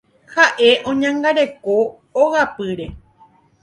Ha'e 0.35 0.69
oñangareko 0.93 1.77
ogapýre. 2.25 2.93